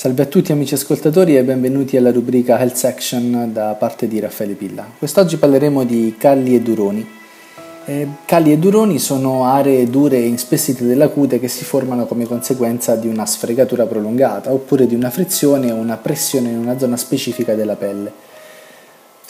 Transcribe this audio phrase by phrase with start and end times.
[0.00, 4.54] Salve a tutti amici ascoltatori e benvenuti alla rubrica Health Section da parte di Raffaele
[4.54, 4.88] Pilla.
[4.96, 7.06] Quest'oggi parleremo di calli e duroni.
[7.84, 12.24] Eh, calli e duroni sono aree dure e inspessite della cute che si formano come
[12.24, 16.96] conseguenza di una sfregatura prolungata oppure di una frizione o una pressione in una zona
[16.96, 18.10] specifica della pelle.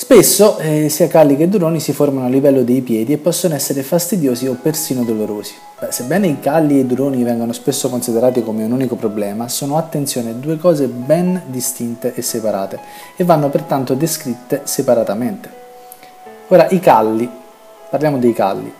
[0.02, 3.82] Spesso eh, sia calli che duroni si formano a livello dei piedi e possono essere
[3.82, 5.52] fastidiosi o persino dolorosi.
[5.78, 9.76] Beh, sebbene i calli e i duroni vengano spesso considerati come un unico problema, sono
[9.76, 12.80] attenzione due cose ben distinte e separate
[13.14, 15.50] e vanno pertanto descritte separatamente.
[16.48, 17.28] Ora, i calli,
[17.90, 18.72] parliamo dei calli.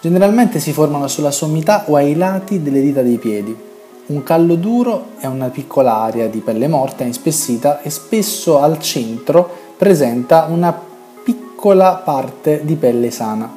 [0.00, 3.54] Generalmente si formano sulla sommità o ai lati delle dita dei piedi.
[4.06, 9.68] Un callo duro è una piccola area di pelle morta inspessita e spesso al centro
[9.80, 10.78] presenta una
[11.24, 13.50] piccola parte di pelle sana.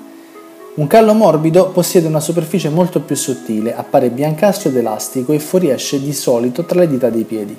[0.75, 6.01] Un callo morbido possiede una superficie molto più sottile, appare biancastro ed elastico e fuoriesce
[6.01, 7.57] di solito tra le dita dei piedi.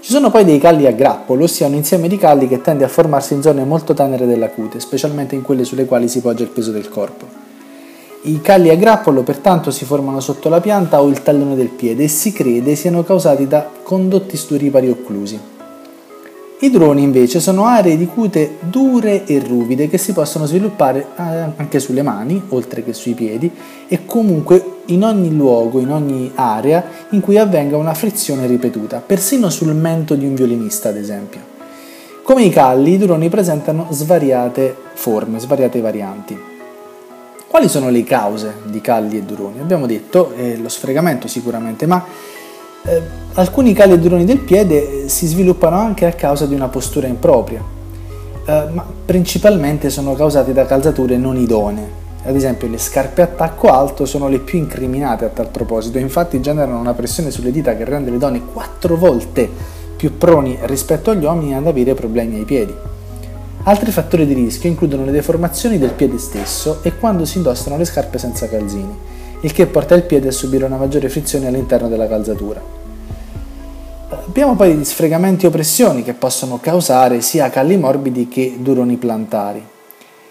[0.00, 2.88] Ci sono poi dei calli a grappolo, ossia un insieme di calli che tende a
[2.88, 6.50] formarsi in zone molto tenere della cute, specialmente in quelle sulle quali si poggia il
[6.50, 7.26] peso del corpo.
[8.22, 12.04] I calli a grappolo pertanto si formano sotto la pianta o il tallone del piede
[12.04, 15.56] e si crede siano causati da condotti sturipari occlusi.
[16.60, 21.22] I droni invece sono aree di cute dure e ruvide che si possono sviluppare eh,
[21.54, 23.48] anche sulle mani, oltre che sui piedi,
[23.86, 29.50] e comunque in ogni luogo, in ogni area in cui avvenga una frizione ripetuta, persino
[29.50, 31.40] sul mento di un violinista ad esempio.
[32.24, 36.36] Come i calli, i droni presentano svariate forme, svariate varianti.
[37.46, 39.60] Quali sono le cause di calli e duroni?
[39.60, 42.04] Abbiamo detto eh, lo sfregamento sicuramente, ma
[42.84, 43.02] eh,
[43.34, 47.62] alcuni cali duroni del piede eh, si sviluppano anche a causa di una postura impropria,
[48.46, 52.06] eh, ma principalmente sono causati da calzature non idonee.
[52.24, 56.40] Ad esempio le scarpe a tacco alto sono le più incriminate a tal proposito, infatti
[56.40, 59.48] generano una pressione sulle dita che rende le donne quattro volte
[59.96, 62.74] più proni rispetto agli uomini ad avere problemi ai piedi.
[63.64, 67.84] Altri fattori di rischio includono le deformazioni del piede stesso e quando si indossano le
[67.84, 68.96] scarpe senza calzini,
[69.40, 72.60] il che porta il piede a subire una maggiore frizione all'interno della calzatura.
[74.10, 79.64] Abbiamo poi gli sfregamenti o pressioni che possono causare sia calli morbidi che duroni plantari.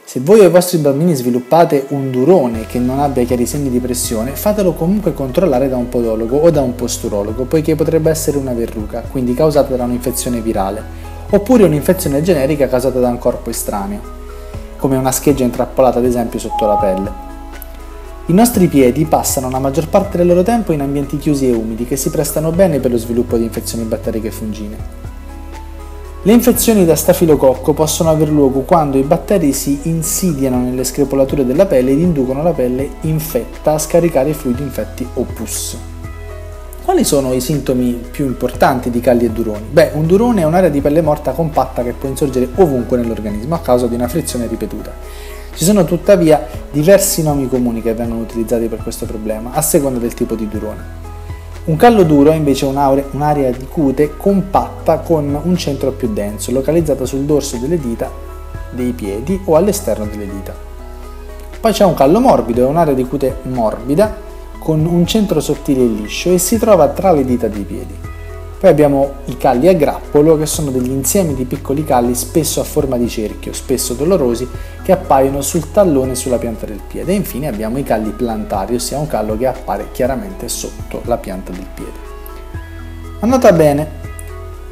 [0.04, 3.80] Se voi o i vostri bambini sviluppate un durone che non abbia chiari segni di
[3.80, 8.54] pressione, fatelo comunque controllare da un podologo o da un posturologo, poiché potrebbe essere una
[8.54, 10.82] verruca, quindi causata da un'infezione virale,
[11.30, 14.00] oppure un'infezione generica causata da un corpo estraneo,
[14.78, 17.27] come una scheggia intrappolata ad esempio sotto la pelle.
[18.30, 21.86] I nostri piedi passano la maggior parte del loro tempo in ambienti chiusi e umidi
[21.86, 24.78] che si prestano bene per lo sviluppo di infezioni batteriche e fungine.
[26.24, 31.68] Le infezioni da stafilococco possono aver luogo quando i batteri si insidiano nelle screpolature della
[31.68, 35.78] pelle ed inducono la pelle infetta a scaricare fluidi infetti o pus.
[36.84, 39.68] Quali sono i sintomi più importanti di calli e duroni?
[39.72, 43.60] Beh, un durone è un'area di pelle morta compatta che può insorgere ovunque nell'organismo a
[43.60, 45.36] causa di una frizione ripetuta.
[45.58, 50.14] Ci sono tuttavia diversi nomi comuni che vengono utilizzati per questo problema, a seconda del
[50.14, 50.84] tipo di durone.
[51.66, 57.06] Un callo duro è invece un'area di cute compatta con un centro più denso, localizzata
[57.06, 58.08] sul dorso delle dita
[58.70, 60.54] dei piedi o all'esterno delle dita.
[61.60, 64.16] Poi c'è un callo morbido, è un'area di cute morbida
[64.60, 67.96] con un centro sottile e liscio e si trova tra le dita dei piedi.
[68.60, 72.64] Poi abbiamo i calli a grappolo, che sono degli insiemi di piccoli calli spesso a
[72.64, 74.48] forma di cerchio, spesso dolorosi,
[74.82, 77.12] che appaiono sul tallone e sulla pianta del piede.
[77.12, 81.52] E infine abbiamo i calli plantari, ossia un callo che appare chiaramente sotto la pianta
[81.52, 81.92] del piede.
[83.20, 83.88] Andata bene,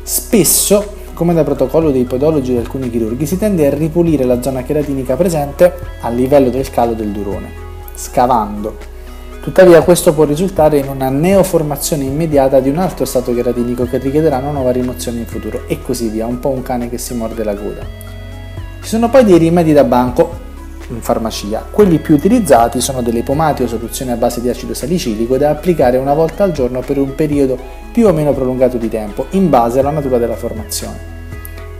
[0.02, 4.42] spesso, come da protocollo dei podologi e di alcuni chirurghi, si tende a ripulire la
[4.42, 5.72] zona keratinica presente
[6.02, 7.52] a livello del callo del durone,
[7.94, 8.94] scavando
[9.46, 14.38] Tuttavia questo può risultare in una neoformazione immediata di un altro stato keratinico che richiederà
[14.38, 17.44] una nuova rimozione in futuro e così via, un po' un cane che si morde
[17.44, 17.86] la coda.
[18.82, 20.34] Ci sono poi dei rimedi da banco
[20.90, 21.64] in farmacia.
[21.70, 25.98] Quelli più utilizzati sono delle pomate o soluzioni a base di acido salicilico da applicare
[25.98, 27.56] una volta al giorno per un periodo
[27.92, 30.98] più o meno prolungato di tempo, in base alla natura della formazione.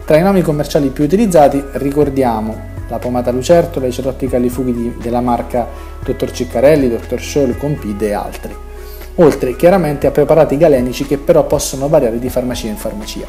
[0.06, 5.68] Tra i nomi commerciali più utilizzati ricordiamo la pomata lucertola, i cerotti califughi della marca
[6.04, 6.32] Dr.
[6.32, 7.20] Ciccarelli, Dr.
[7.20, 8.56] Scholl, Compide e altri.
[9.16, 13.26] Oltre chiaramente a preparati galenici che però possono variare di farmacia in farmacia.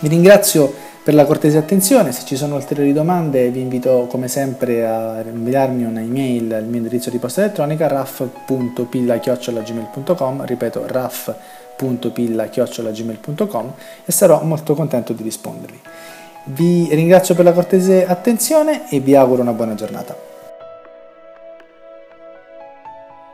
[0.00, 4.86] Vi ringrazio per la cortese attenzione, se ci sono ulteriori domande vi invito come sempre
[4.86, 13.72] a inviarmi un'email al mio indirizzo di posta elettronica raff.pilla.gmail.com ripeto raff.pilla.gmail.com
[14.04, 15.80] e sarò molto contento di rispondervi.
[16.50, 20.16] Vi ringrazio per la cortese attenzione e vi auguro una buona giornata.